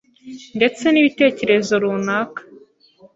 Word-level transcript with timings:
ndetse 0.57 0.83
n’ibitekerezo 0.89 1.73
runaka, 1.83 2.41